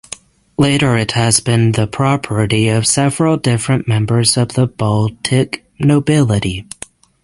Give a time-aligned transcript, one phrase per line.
[0.57, 6.65] Later it has been the property of several different members of the Baltic nobility.